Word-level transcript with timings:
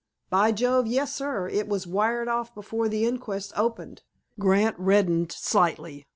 "By 0.31 0.51
Jove, 0.51 0.87
yes, 0.87 1.13
sir. 1.13 1.47
It 1.47 1.67
was 1.67 1.85
wired 1.85 2.27
off 2.27 2.55
before 2.55 2.89
the 2.89 3.05
inquest 3.05 3.53
opened." 3.55 4.01
Grant 4.39 4.75
reddened 4.79 5.31
slightly. 5.31 6.07